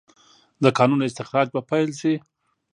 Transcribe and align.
د 0.63 0.65
کانونو 0.77 1.03
استخراج 1.09 1.47
به 1.53 1.61
پیل 1.69 1.89
شي؟ 1.99 2.13